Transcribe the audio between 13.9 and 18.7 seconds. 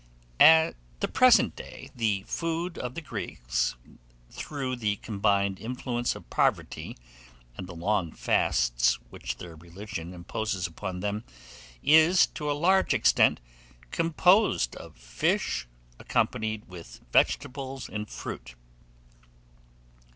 composed of fish, accompanied with vegetables and fruit.